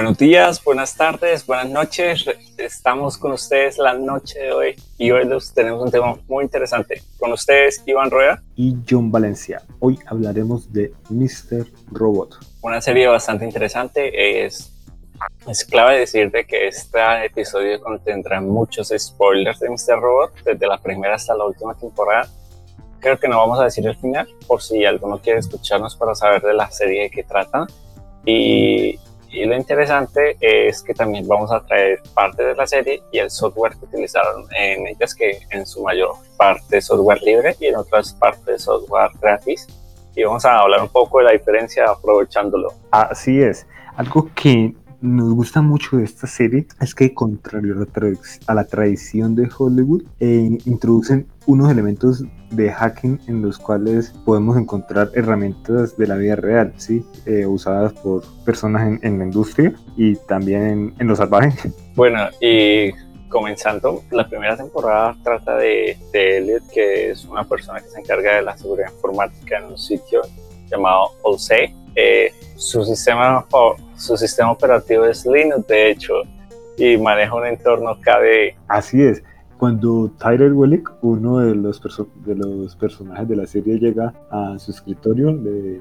[0.00, 2.24] Buenos días, buenas tardes, buenas noches.
[2.56, 7.02] Estamos con ustedes la noche de hoy y hoy tenemos un tema muy interesante.
[7.18, 9.60] Con ustedes, Iván Rueda y John Valencia.
[9.78, 11.66] Hoy hablaremos de Mr.
[11.92, 12.38] Robot.
[12.62, 14.46] Una serie bastante interesante.
[14.46, 14.72] Es,
[15.46, 20.00] es clave decir de que este episodio contendrá muchos spoilers de Mr.
[20.00, 22.26] Robot, desde la primera hasta la última temporada.
[23.00, 26.40] Creo que no vamos a decir el final, por si alguno quiere escucharnos para saber
[26.40, 27.66] de la serie de qué trata.
[28.24, 28.98] Y
[29.32, 33.30] y lo interesante es que también vamos a traer parte de la serie y el
[33.30, 38.12] software que utilizaron en ellas, que en su mayor parte software libre y en otras
[38.14, 39.68] partes software gratis.
[40.16, 42.72] Y vamos a hablar un poco de la diferencia aprovechándolo.
[42.90, 43.66] Así es.
[43.96, 47.74] Algo que nos gusta mucho de esta serie es que, contrario
[48.46, 54.56] a la, tradición de Hollywood, eh, introducen unos elementos de hacking en los cuales podemos
[54.56, 57.04] encontrar herramientas de la vida real, ¿sí?
[57.26, 61.52] Eh, usadas por personas en, la industria y también en, en lo salvaje.
[61.96, 62.92] Bueno, y
[63.28, 68.36] comenzando, la primera temporada trata de, de Elliot, que es una persona que se encarga
[68.36, 70.22] de la seguridad informática en un sitio
[70.70, 71.79] llamado OC.
[71.94, 73.46] Eh, su, sistema,
[73.96, 76.14] su sistema operativo es Linux, de hecho,
[76.76, 78.56] y maneja un entorno KDE.
[78.68, 79.22] Así es.
[79.58, 81.82] Cuando Tyler Wellick, uno de los,
[82.24, 85.78] de los personajes de la serie, llega a su escritorio, le,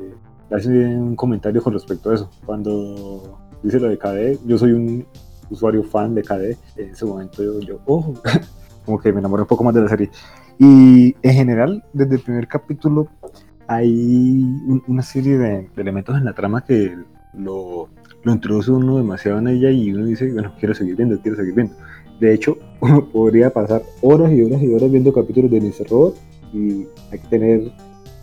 [0.52, 2.30] hace un comentario con respecto a eso.
[2.46, 5.06] Cuando dice lo de KDE, yo soy un
[5.50, 6.58] usuario fan de KDE.
[6.76, 8.14] En ese momento yo, yo oh,
[8.86, 10.10] como que me enamoré un poco más de la serie.
[10.58, 13.08] Y en general, desde el primer capítulo,
[13.70, 14.44] hay
[14.88, 16.98] una serie de, elementos en la trama que
[17.36, 17.88] lo,
[18.24, 21.54] lo, introduce uno demasiado en ella y uno dice, bueno, quiero seguir viendo, quiero seguir
[21.54, 21.76] viendo.
[22.20, 25.88] De hecho, uno podría pasar horas y horas y horas viendo capítulos de Mr.
[25.88, 26.18] Robot
[26.52, 27.72] y hay que tener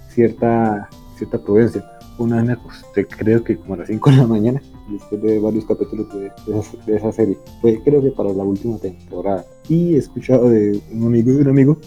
[0.09, 1.85] cierta, cierta prudencia.
[2.19, 5.39] Una vez me acosté, creo que como a las 5 de la mañana, después de
[5.39, 6.33] varios capítulos de,
[6.87, 7.39] de, esa, serie.
[7.61, 9.45] Fue creo que para la última temporada.
[9.69, 11.79] Y he escuchado de un amigo de un amigo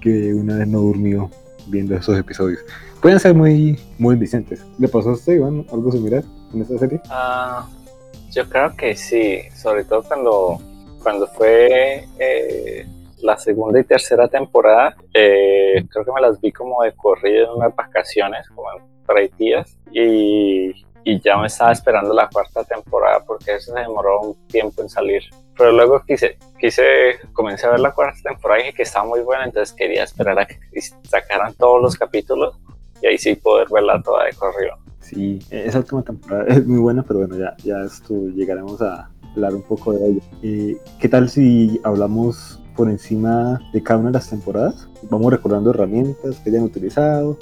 [0.00, 1.30] que una vez no durmió
[1.66, 2.64] viendo esos episodios
[3.04, 4.64] pueden ser muy, muy vicentes.
[4.78, 7.02] ¿Le pasó a usted, Iván, algo similar en esta serie?
[7.10, 7.68] Ah,
[8.30, 10.58] yo creo que sí, sobre todo cuando,
[11.02, 12.86] cuando fue eh,
[13.20, 17.58] la segunda y tercera temporada, eh, creo que me las vi como de corrido en
[17.58, 20.72] unas vacaciones, como en tres días, y,
[21.04, 24.88] y ya me estaba esperando la cuarta temporada porque eso se demoró un tiempo en
[24.88, 25.22] salir.
[25.56, 26.82] Pero luego quise, quise,
[27.32, 30.38] comencé a ver la cuarta temporada y dije que estaba muy buena, entonces quería esperar
[30.38, 30.58] a que
[31.08, 32.58] sacaran todos los capítulos
[33.02, 34.76] y ahí sí poder verla toda de corrido.
[35.00, 39.54] Sí, esa última temporada es muy buena, pero bueno, ya, ya esto llegaremos a hablar
[39.54, 40.20] un poco de ello.
[40.42, 44.88] Eh, ¿Qué tal si hablamos por encima de cada una de las temporadas?
[45.10, 47.38] Vamos recordando herramientas que hayan utilizado,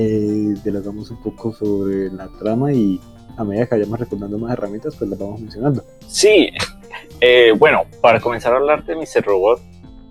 [0.00, 3.00] eh, dialogamos un poco sobre la trama y
[3.36, 5.84] a medida que vayamos recordando más herramientas, pues las vamos mencionando.
[6.06, 6.50] Sí,
[7.20, 9.24] eh, bueno, para comenzar a hablar de Mr.
[9.24, 9.60] Robot,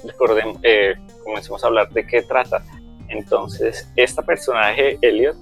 [0.03, 2.63] recordemos, eh, comencemos a hablar de qué trata.
[3.07, 5.35] Entonces, este personaje, Elliot,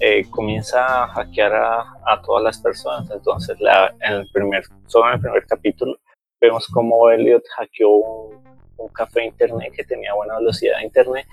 [0.00, 3.10] eh, comienza a hackear a, todas las personas.
[3.10, 5.96] Entonces, la, en el primer, solo en el primer capítulo,
[6.40, 11.26] vemos cómo Elliot hackeó un, café internet que tenía buena velocidad de internet,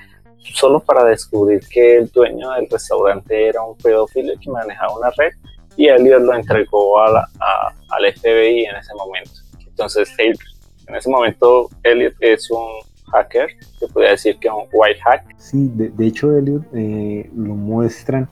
[0.53, 5.31] solo para descubrir que el dueño del restaurante era un pedófilo que manejaba una red
[5.75, 7.27] y Elliot lo entregó a
[7.89, 9.31] al FBI en ese momento.
[9.67, 12.67] Entonces, en ese momento, Elliot es un
[13.11, 13.49] hacker,
[13.79, 15.25] se podría decir que es un white hack.
[15.37, 18.29] Sí, de, hecho Elliot eh, lo muestran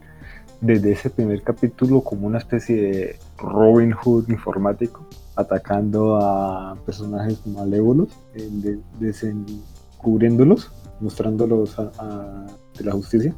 [0.60, 5.06] desde ese primer capítulo como una especie de Robin Hood informático,
[5.36, 10.72] atacando a personajes malévolos, eh, descubriéndolos,
[11.02, 12.48] mostrándolos a,
[12.80, 13.36] la justicia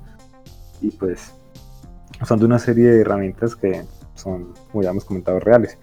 [0.81, 1.33] y pues
[2.21, 3.83] usando una serie de herramientas que
[4.15, 5.77] son, como ya hemos comentado, reales.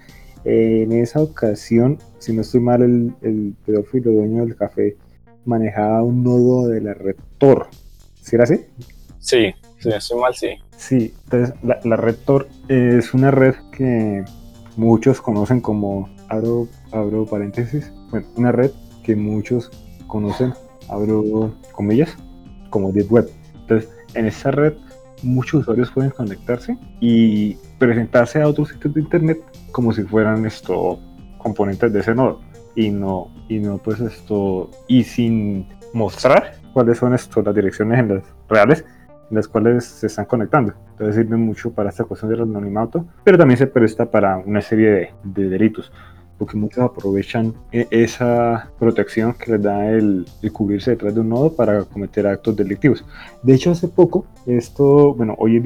[0.45, 4.97] en esa ocasión, si no estoy mal, el, el pedófilo dueño del café
[5.45, 7.69] manejaba un nodo de la red Tor.
[8.21, 8.65] ¿Sí era así?
[9.19, 10.49] Sí, si estoy mal, sí.
[10.77, 14.25] Sí, entonces la, red Tor es una red que
[14.77, 18.71] muchos conocen como, abro, abro paréntesis, bueno, una red
[19.03, 19.71] que muchos
[20.07, 20.55] conocen,
[20.89, 22.15] abro comillas,
[22.69, 23.31] como Deep Web.
[23.55, 24.75] Entonces, en esa red
[25.23, 29.41] muchos usuarios pueden conectarse y presentarse a otros sitios de internet
[29.73, 30.99] como si fueran esto
[31.39, 32.41] componentes de ese nodo
[32.75, 38.09] y no, y no pues esto, y sin mostrar cuáles son esto, las direcciones en
[38.09, 38.85] las reales
[39.31, 40.75] en las cuales se están conectando.
[40.93, 45.15] Entonces sirve mucho para esta cuestión del anonimato, pero también se presta para una serie
[45.23, 45.91] de, delitos.
[46.41, 51.55] Porque muchos aprovechan e, esa protección que les da el, cubrirse detrás de un nodo
[51.55, 53.05] para cometer actos delictivos.
[53.43, 55.63] De hecho, hace poco, esto, bueno, hoy es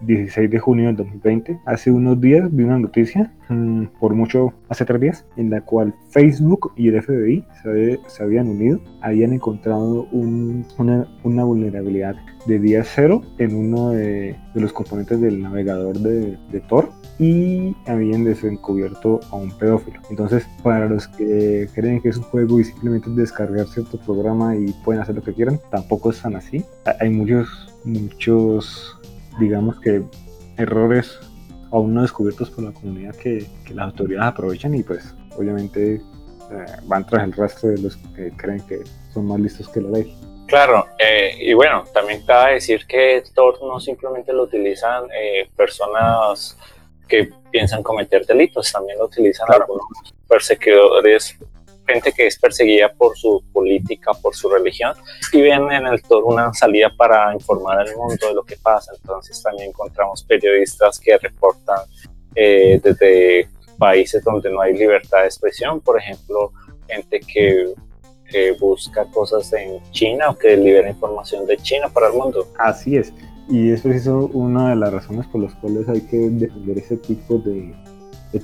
[0.00, 4.84] 16, de junio del 2020, hace unos días vi una noticia, mm, por mucho, hace
[4.84, 11.06] tres días, en la cual Facebook y el FBI se, habían unido, habían encontrado una,
[11.22, 16.90] una vulnerabilidad de día cero en uno de, los componentes del navegador de, de, Tor
[17.18, 20.00] y habían desencubierto a un pedófilo.
[20.16, 24.72] Entonces, para los que creen que es un juego y simplemente descargar cierto programa y
[24.82, 26.64] pueden hacer lo que quieran, tampoco es tan así.
[27.00, 27.46] Hay muchos,
[27.84, 28.98] muchos,
[29.38, 30.02] digamos que
[30.56, 31.18] errores
[31.70, 36.66] aún no descubiertos por la comunidad que, que las autoridades aprovechan y pues obviamente eh,
[36.84, 40.16] van tras el rastro de los que creen que son más listos que la ley.
[40.46, 46.56] Claro, eh, y bueno, también cabe decir que Tor no simplemente lo utilizan eh, personas
[47.08, 49.86] que piensan cometer delitos, también lo utilizan algunos
[50.28, 51.36] perseguidores,
[51.86, 54.94] gente que es perseguida por su política, por su religión,
[55.32, 58.92] y ven en el Tor una salida para informar al mundo de lo que pasa.
[58.96, 61.80] Entonces también encontramos periodistas que reportan
[62.34, 63.48] eh, desde
[63.78, 66.52] países donde no hay libertad de expresión, por ejemplo,
[66.88, 67.74] gente que
[68.30, 72.48] que busca cosas en China o que libera información de China para el mundo.
[72.58, 73.12] Así es.
[73.48, 77.38] Y es preciso una de las razones por las cuales hay que defender ese tipo
[77.38, 77.74] de,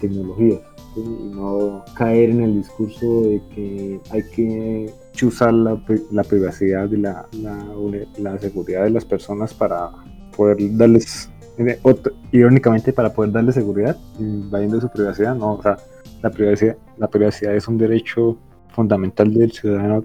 [0.00, 0.60] tecnologías
[0.96, 1.00] y
[1.34, 5.78] no caer en el discurso de que hay que chuzar la,
[6.10, 7.62] la privacidad y la, la,
[8.18, 9.90] la, seguridad de las personas para
[10.34, 11.78] poder darles, eh,
[12.30, 15.34] irónicamente, para poder darles seguridad, invadiendo su privacidad.
[15.34, 15.76] No, o sea,
[16.22, 18.38] la privacidad, la privacidad es un derecho
[18.68, 20.04] fundamental del ciudadano,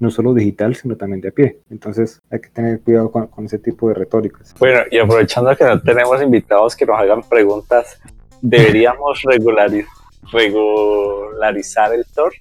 [0.00, 1.60] no solo digital, sino también de a pie.
[1.70, 4.54] Entonces hay que tener cuidado con, ese tipo de retóricas.
[4.58, 8.00] Bueno, y aprovechando que no tenemos invitados que nos hagan preguntas,
[8.40, 9.22] ¿deberíamos
[10.32, 12.32] regularizar el TOR?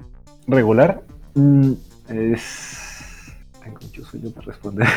[0.47, 1.01] ¿Regular?
[1.35, 1.73] Mm,
[2.09, 2.95] es...
[3.61, 4.87] Tengo mucho sueño para responder.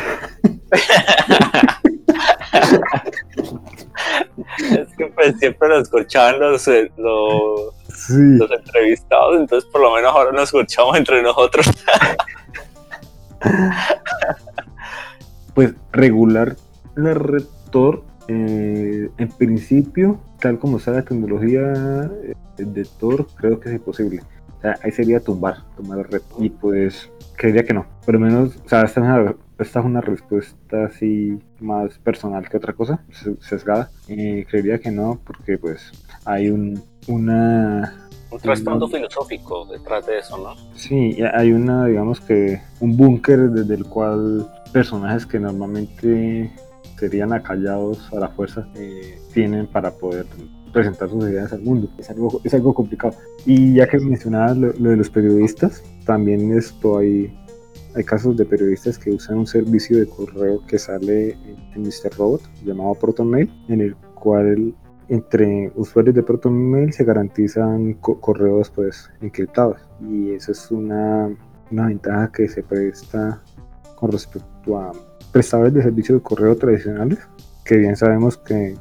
[4.70, 7.74] es que pues, siempre lo escuchaban los, eh, los
[8.08, 11.66] los entrevistados, entonces por lo menos ahora nos escuchamos entre nosotros.
[15.54, 16.56] pues regular
[16.94, 23.58] la red Tor, eh, en principio, tal como está la tecnología eh, de Tor, creo
[23.58, 24.22] que es imposible.
[24.82, 26.22] ahí sería tumbar, tumbar la red.
[26.38, 27.86] Y pues creería que no.
[28.04, 32.48] Por lo menos, o sea, esta es una, esta es una respuesta así más personal
[32.48, 33.02] que otra cosa,
[33.40, 33.90] sesgada.
[34.06, 35.90] Creería que no, porque pues
[36.24, 38.08] hay un, una...
[38.32, 40.54] Un trasfondo filosófico detrás de eso, ¿no?
[40.74, 46.50] Sí, hay una, digamos que, un búnker desde el cual personajes que normalmente
[46.98, 50.24] serían acallados a la fuerza eh, tienen para poder
[50.72, 51.90] presentar sus ideas al mundo.
[51.98, 53.14] Es algo, es algo complicado.
[53.44, 57.36] Y ya que mencionabas lo, de los periodistas, también esto hay,
[57.94, 61.36] hay casos de periodistas que usan un servicio de correo que sale
[61.74, 62.16] en Mr.
[62.16, 64.74] Robot llamado ProtonMail, en el cual
[65.08, 71.30] entre usuarios de ProtonMail se garantizan correos pues encriptados y esa es una,
[71.70, 73.42] una, ventaja que se presta
[73.96, 74.92] con respecto a
[75.32, 77.18] prestadores de servicios de correo tradicionales
[77.64, 78.74] que bien sabemos que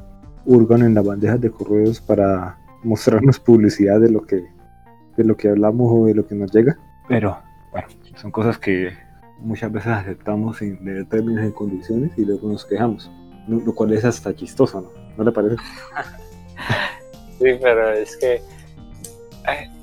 [0.44, 4.44] hurgan en las bandejas de correos para mostrarnos publicidad de lo que
[5.16, 6.78] de lo que hablamos o de lo que nos llega
[7.08, 7.38] pero
[7.70, 8.90] bueno son cosas que
[9.40, 13.10] muchas veces aceptamos sin leer términos y condiciones y luego nos quejamos
[13.48, 15.01] lo cual es hasta chistoso ¿no?
[15.16, 15.56] ¿No le parece?
[17.38, 18.42] sí, pero es que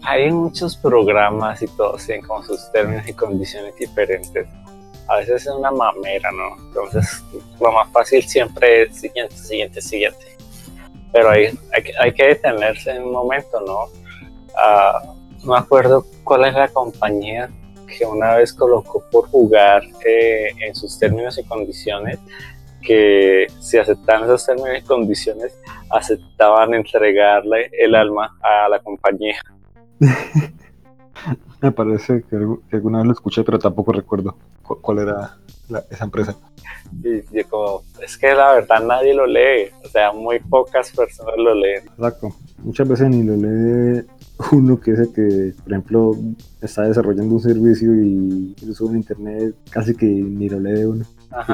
[0.04, 4.48] hay, muchos programas y todos tienen como sus términos y condiciones diferentes.
[5.08, 6.56] A veces es una mamera, ¿no?
[6.68, 7.24] Entonces,
[7.60, 10.26] lo más fácil siempre es siguiente, siguiente, siguiente.
[11.12, 11.58] Pero hay,
[12.00, 13.86] hay, que detenerse en un momento, ¿no?
[13.86, 17.50] Uh, no me acuerdo cuál es la compañía
[17.98, 22.20] que una vez colocó por jugar eh, en sus términos y condiciones
[22.82, 25.58] que si aceptaban esos términos y condiciones,
[25.90, 29.40] aceptaban entregarle el alma a la compañía.
[31.62, 32.38] Me parece que,
[32.72, 35.38] alguna vez lo escuché, pero tampoco recuerdo cuál era
[35.90, 36.36] esa empresa.
[37.04, 41.54] Y como, es que la verdad nadie lo lee, o sea, muy pocas personas lo
[41.54, 41.84] leen.
[41.88, 44.06] Exacto, muchas veces ni lo lee
[44.52, 46.12] uno que es el que, por ejemplo,
[46.62, 51.06] está desarrollando un servicio y lo sube en internet, casi que ni lo lee uno.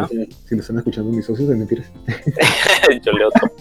[0.09, 1.91] Si, lo están escuchando mis socios, de mentiras.
[3.03, 3.51] Yo leo todo.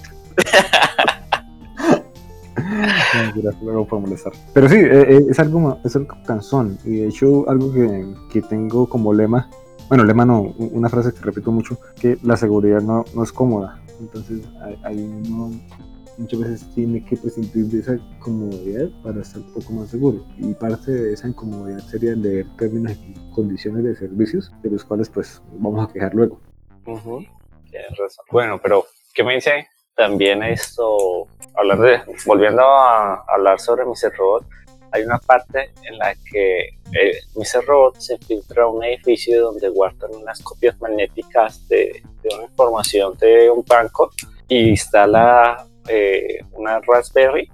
[3.62, 4.33] luego por molestar.
[4.52, 6.78] Pero sí, eh, eh, es, algo, es algo cansón.
[6.85, 9.50] Y de hecho, algo que, que, tengo como lema,
[9.88, 13.80] bueno, lema no, una frase que repito mucho, que la seguridad no, no es cómoda.
[14.00, 14.42] Entonces,
[14.83, 15.50] hay, uno
[16.18, 20.25] muchas veces tiene que prescindir de esa comodidad para estar un poco más seguro.
[20.38, 25.09] Y parte de esa incomodidad sería leer términos y condiciones de servicios, de los cuales
[25.09, 26.40] pues vamos a quejar luego.
[26.85, 28.25] Tienes razón.
[28.30, 31.26] Bueno, pero ¿qué me dice también esto?
[31.56, 34.12] Hablar de, volviendo a hablar sobre Mr.
[34.16, 34.47] Robot,
[34.94, 37.64] hay una parte en la que eh, Mr.
[37.66, 42.00] Robot se filtra a un edificio donde guardan unas copias magnéticas de,
[42.33, 44.12] una información de un banco
[44.49, 47.50] y instala eh, una Raspberry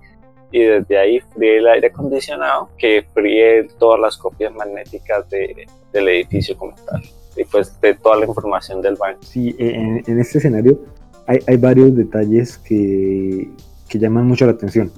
[0.52, 6.08] y desde ahí fríe el aire acondicionado que fríe todas las copias magnéticas de, del
[6.08, 7.02] edificio como tal
[7.36, 9.22] y pues de toda la información del banco.
[9.22, 10.80] Sí, en, en este escenario
[11.26, 13.48] hay, hay varios detalles que,
[13.90, 14.90] que llaman mucho la atención.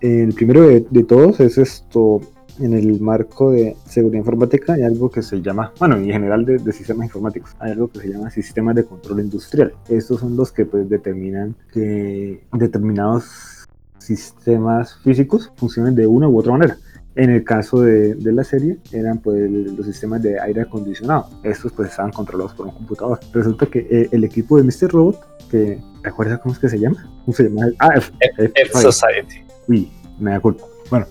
[0.00, 2.20] El primero de, todos es esto,
[2.58, 6.72] en el marco de seguridad informática hay algo que se llama, bueno, en general de,
[6.72, 9.72] sistemas informáticos, hay algo que se llama sistemas de control industrial.
[9.88, 13.66] Estos son los que pues, determinan que determinados
[13.98, 16.76] sistemas físicos funcionen de una u otra manera.
[17.16, 21.28] En el caso de, de, la serie eran pues los sistemas de aire acondicionado.
[21.44, 23.20] Estos pues estaban controlados por un computador.
[23.32, 24.90] Resulta que eh, el equipo de Mr.
[24.90, 27.08] Robot, que ¿recuerdas cómo es que se llama?
[27.24, 27.68] ¿Cómo se llama?
[27.78, 29.44] Ah, F, F, Society.
[29.68, 30.64] Uy, me da culpa.
[30.90, 31.06] Bueno,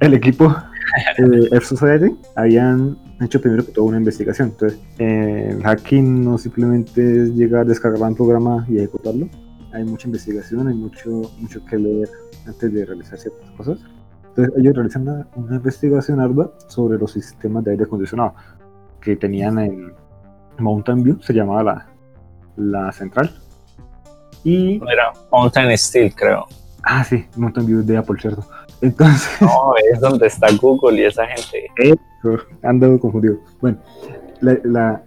[0.00, 0.56] el equipo
[1.18, 4.48] de F Society habían hecho primero que una investigación.
[4.48, 9.28] Entonces, eh, hacking no simplemente es llegar, descargar un programa y ejecutarlo.
[9.72, 12.08] Hay mucha investigación, hay mucho, mucho que leer
[12.46, 13.78] antes de realizar ciertas cosas.
[14.28, 18.34] Entonces ellos realizan una, investigación ardua sobre los sistemas de aire acondicionado
[19.00, 19.92] que tenían en
[20.58, 21.86] Mountain View, se llamaba la,
[22.56, 23.30] la central.
[24.44, 24.76] Y...
[24.90, 26.46] Era Mountain Steel, creo.
[26.84, 28.44] Ah, sí, Mountain View de Apple, ¿cierto?
[28.80, 29.40] Entonces...
[29.40, 31.68] No, es donde está Google y esa gente.
[31.76, 33.38] Eso, ando confundido.
[33.60, 33.78] Bueno,
[34.40, 35.02] la, la,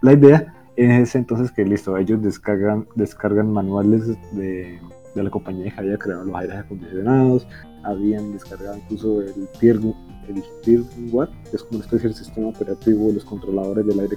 [0.00, 4.80] la idea es entonces que listo, ellos descargan, descargan manuales de
[5.14, 7.46] de la compañía que había creado los aires acondicionados,
[7.84, 9.96] habían descargado incluso el Firmware,
[10.28, 14.16] el firmware que es como una especie de sistema operativo de los controladores del aire,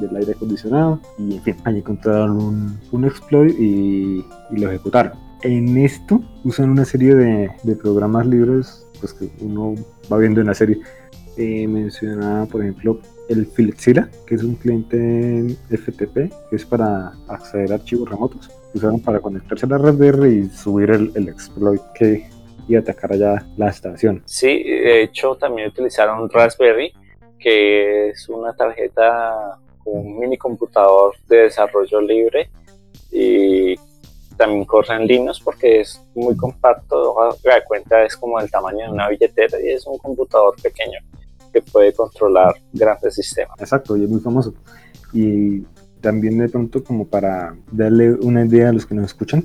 [0.00, 5.12] del aire acondicionado, y en fin, ahí encontraron un, un exploit y, y, lo ejecutaron.
[5.44, 9.74] En esto usan una serie de, de programas libres pues que uno
[10.12, 10.80] va viendo en la serie.
[11.36, 12.98] Eh, mencionaba, por ejemplo,
[13.28, 19.00] el Filexira, que es un cliente FTP, que es para acceder a archivos remotos usaron
[19.00, 22.26] para conectarse a la Raspberry y subir el, el exploit que
[22.66, 24.22] y atacar allá la estación.
[24.24, 26.92] Sí, de hecho también utilizaron Raspberry,
[27.38, 32.50] que es una tarjeta, un mini computador de desarrollo libre
[33.12, 33.74] y
[34.36, 38.92] también corre en Linux porque es muy compacto, la cuenta es como el tamaño de
[38.92, 40.98] una billetera y es un computador pequeño
[41.52, 43.58] que puede controlar grandes sistemas.
[43.60, 44.54] Exacto, y es muy famoso.
[45.12, 45.60] Y
[46.00, 49.44] también de pronto como para darle una idea a los que nos escuchan,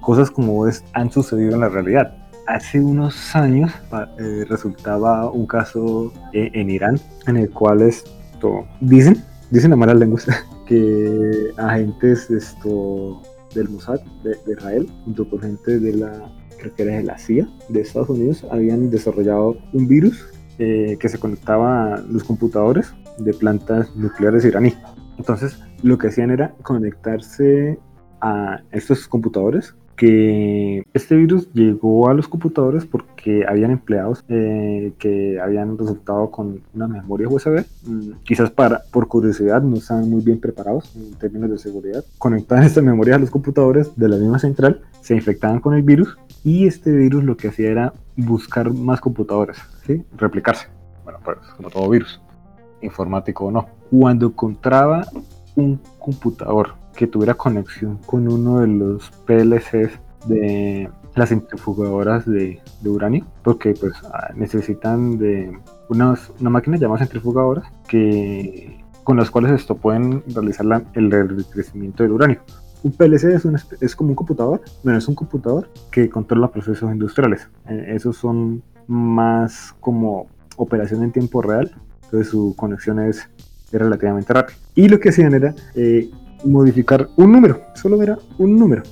[0.00, 2.16] cosas como es han sucedido en la realidad.
[2.46, 3.72] Hace unos años
[4.18, 9.96] eh, resultaba un caso eh, en Irán en el cual esto dicen, dicen a malas
[9.96, 10.26] lenguas,
[10.68, 13.20] que agentes esto
[13.56, 17.48] del Mossad de, Israel junto con gente de la creo que era de la CIA
[17.68, 20.26] de Estados Unidos habían desarrollado un virus
[20.58, 24.74] eh, que se conectaba a los computadores de plantas nucleares iraní.
[25.18, 27.78] Entonces, lo que hacían era conectarse
[28.20, 35.40] a estos computadores que este virus llegó a los computadores porque habían empleados eh, que
[35.40, 37.64] habían resultado con una memoria USB.
[37.86, 42.04] Mm, quizás para, por curiosidad no estaban muy bien preparados en términos de seguridad.
[42.18, 46.16] Conectaban esta memoria a los computadores de la misma central, se infectaban con el virus
[46.44, 49.58] y este virus lo que hacía era buscar más computadores,
[50.16, 50.68] replicarse.
[51.04, 52.20] Bueno, pues como todo virus,
[52.82, 53.66] informático o no.
[53.90, 55.06] Cuando encontraba
[55.54, 63.26] un computador que tuviera conexión con uno de los PLCs de las centrifugadoras de, uranio,
[63.42, 65.56] porque pues ah, necesitan de
[65.88, 72.12] unas, una máquina llamada centrifugadoras que con las cuales esto pueden realizar el enriquecimiento del
[72.12, 72.40] uranio.
[72.82, 73.46] Un PLC es,
[73.80, 77.48] es como un computador, pero es un computador que controla procesos industriales.
[77.68, 80.26] Eh, esos son más como
[80.56, 81.74] operación en tiempo real,
[82.04, 83.28] entonces su conexión es
[83.72, 84.58] relativamente rápido.
[84.74, 86.10] Y lo que hacían era eh,
[86.46, 88.82] modificar un número, solo era un número,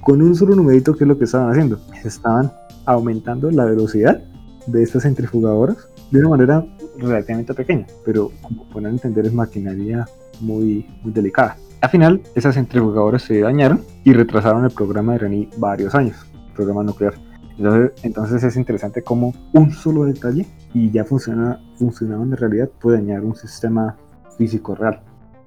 [0.00, 1.78] con un solo numerito, que es lo que estaban haciendo.
[2.04, 2.52] Estaban
[2.84, 4.22] aumentando la velocidad
[4.66, 5.76] de estas centrifugadoras
[6.10, 6.66] de una manera
[6.98, 10.06] relativamente pequeña, pero como pueden entender es maquinaria
[10.40, 11.56] muy, muy delicada.
[11.80, 16.16] Al final, esas centrifugadoras se dañaron y retrasaron el programa de Reni varios años,
[16.48, 17.14] el programa nuclear.
[17.58, 22.98] Entonces, entonces es interesante cómo un solo detalle y ya funciona, funcionaba en realidad puede
[22.98, 23.96] dañar un sistema
[24.36, 25.00] físico real.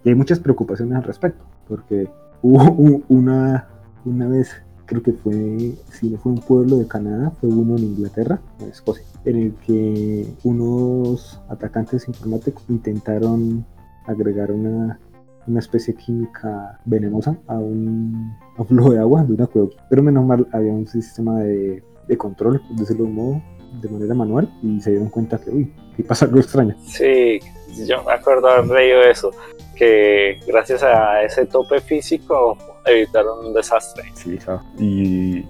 [0.08, 2.08] Hay muchas preocupaciones al respecto, porque
[2.42, 3.68] hubo una,
[4.06, 4.50] una vez
[4.86, 8.70] creo que fue, si no fue un pueblo de Canadá, fue uno en Inglaterra, en
[8.70, 13.66] Escocia, en el que unos atacantes informáticos intentaron
[14.06, 14.98] agregar una,
[15.46, 19.68] una especie química venenosa a un, a un flujo de agua de una cueva.
[19.90, 23.42] Pero menos mal había un sistema de, de control, de un modo,
[23.74, 26.76] de manera manual y se dieron cuenta que, uy, que pasa algo extraño.
[26.84, 27.40] Sí,
[27.86, 29.32] yo me acuerdo haber leído eso,
[29.76, 34.12] que gracias a ese tope físico evitaron un desastre.
[34.14, 34.62] Sí, claro.
[34.80, 35.46] Y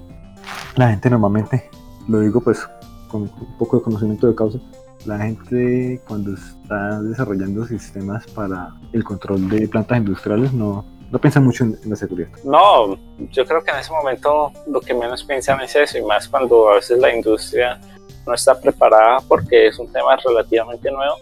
[0.76, 1.70] la gente normalmente,
[2.08, 2.68] lo digo pues
[3.10, 4.60] con un poco de conocimiento de causa,
[5.06, 11.40] la gente cuando está desarrollando sistemas para el control de plantas industriales no, no piensa
[11.40, 12.30] mucho en, en, la seguridad.
[12.44, 12.98] No,
[13.32, 16.70] yo creo que en ese momento lo que menos piensan es eso, y más cuando
[16.70, 17.80] a veces la industria
[18.28, 21.16] no está preparada porque es un tema relativamente nuevo,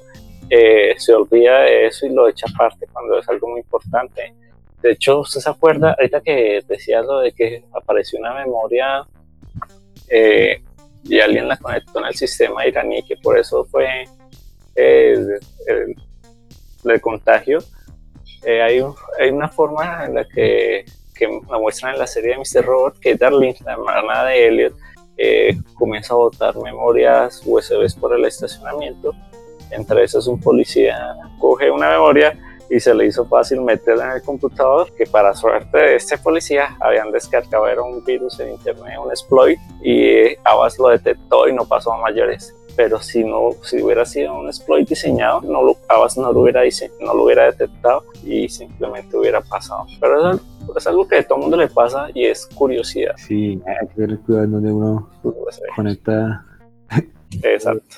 [0.49, 4.33] eh, se olvida de eso y lo echa aparte cuando es algo muy importante.
[4.81, 9.03] De hecho, ¿usted se acuerda ahorita que decía lo de que apareció una memoria
[10.09, 10.61] eh,
[11.03, 14.03] y alguien la conectó en el sistema iraní, que por eso fue
[14.75, 15.17] eh,
[15.67, 15.95] el,
[16.85, 17.59] el, contagio?
[18.43, 18.83] Eh, hay,
[19.19, 20.85] hay, una forma en la que,
[21.15, 22.63] que me muestran en la serie de Mr.
[22.63, 24.73] Robot que Darlene, la hermana de Elliot,
[25.17, 29.13] eh, comienza a botar memorias USBs por el estacionamiento.
[29.71, 32.37] Entre esas un policía coge una memoria
[32.69, 36.75] y se le hizo fácil meterla en el computador, que para suerte de este policía
[36.79, 41.65] habían descargado era un virus en internet, un exploit, y Abbas lo detectó y no
[41.65, 42.55] pasó a mayores.
[42.75, 46.61] Pero si no, si hubiera sido un exploit diseñado, no lo, Abbas no lo hubiera
[46.99, 49.85] no lo hubiera detectado y simplemente hubiera pasado.
[49.99, 50.41] Pero eso
[50.77, 53.15] es algo que a todo el mundo le pasa y es curiosidad.
[53.17, 55.09] Sí, hay que tener cuidado donde uno
[55.75, 56.45] conecta.
[57.43, 57.97] Exacto.